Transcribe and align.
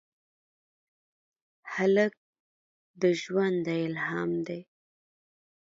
هلک 1.73 2.13
د 3.01 3.03
ژونده 3.21 3.75
الهام 3.87 4.31
دی. 4.47 4.61